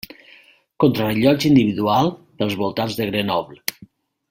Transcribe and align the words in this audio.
Contrarellotge 0.83 1.47
individual 1.51 2.11
pels 2.41 2.57
voltants 2.65 2.99
de 3.03 3.09
Grenoble. 3.13 3.63